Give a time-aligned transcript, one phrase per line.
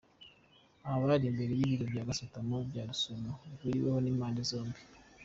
[0.83, 4.79] Aha bari imbere y’ibiro bya Gasutamo bya Rusumo bihuriweho n’impande zombi.